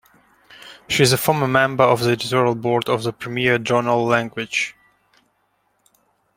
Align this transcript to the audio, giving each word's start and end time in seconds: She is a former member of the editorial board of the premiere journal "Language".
She 0.89 1.03
is 1.03 1.13
a 1.13 1.17
former 1.19 1.47
member 1.47 1.83
of 1.83 1.99
the 1.99 2.09
editorial 2.13 2.55
board 2.55 2.89
of 2.89 3.03
the 3.03 3.13
premiere 3.13 3.59
journal 3.59 4.03
"Language". 4.03 4.75